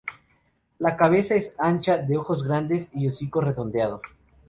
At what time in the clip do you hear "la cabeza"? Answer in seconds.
0.79-1.35